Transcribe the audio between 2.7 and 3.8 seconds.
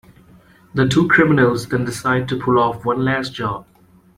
one last job.